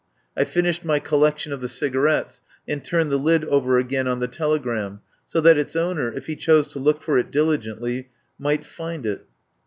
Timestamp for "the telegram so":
4.19-5.39